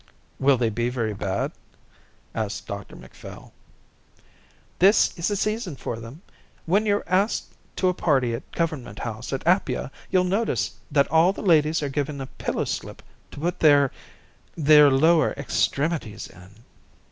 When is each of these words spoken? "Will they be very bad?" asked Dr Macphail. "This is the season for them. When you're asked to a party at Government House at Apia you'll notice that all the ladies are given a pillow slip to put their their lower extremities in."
"Will 0.39 0.57
they 0.57 0.71
be 0.71 0.89
very 0.89 1.13
bad?" 1.13 1.51
asked 2.33 2.65
Dr 2.65 2.95
Macphail. 2.95 3.53
"This 4.79 5.15
is 5.15 5.27
the 5.27 5.35
season 5.35 5.75
for 5.75 5.99
them. 5.99 6.23
When 6.65 6.87
you're 6.87 7.03
asked 7.05 7.53
to 7.75 7.87
a 7.87 7.93
party 7.93 8.33
at 8.33 8.51
Government 8.51 8.97
House 8.97 9.31
at 9.31 9.45
Apia 9.45 9.91
you'll 10.09 10.23
notice 10.23 10.71
that 10.91 11.07
all 11.11 11.33
the 11.33 11.43
ladies 11.43 11.83
are 11.83 11.89
given 11.89 12.19
a 12.19 12.25
pillow 12.25 12.65
slip 12.65 13.03
to 13.29 13.39
put 13.39 13.59
their 13.59 13.91
their 14.55 14.89
lower 14.89 15.33
extremities 15.37 16.27
in." 16.27 16.49